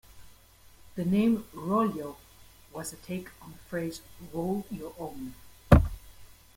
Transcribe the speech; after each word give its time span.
The 0.95 1.05
name 1.05 1.45
"Rollyo" 1.53 2.15
was 2.73 2.91
a 2.91 2.95
take 2.95 3.29
on 3.39 3.51
the 3.51 3.59
phrase 3.69 4.01
"roll 4.33 4.65
your 4.71 4.95
own. 4.97 5.35